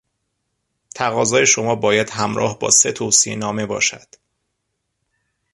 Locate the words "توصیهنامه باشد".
2.91-4.07